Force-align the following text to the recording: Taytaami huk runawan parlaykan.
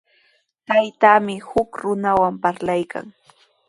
Taytaami 0.67 1.35
huk 1.49 1.69
runawan 1.83 2.35
parlaykan. 2.43 3.05